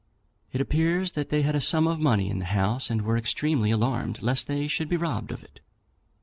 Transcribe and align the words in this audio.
It 0.51 0.59
appears 0.59 1.11
that 1.11 1.29
they 1.29 1.43
had 1.43 1.53
a 1.53 1.61
sum 1.61 1.85
of 1.85 1.99
money 1.99 2.27
in 2.31 2.39
the 2.39 2.45
house, 2.45 2.89
and 2.89 3.03
were 3.03 3.17
extremely 3.17 3.69
alarmed 3.69 4.19
lest 4.23 4.47
they 4.47 4.67
should 4.67 4.89
be 4.89 4.97
robbed 4.97 5.29
of 5.31 5.43
it. 5.43 5.59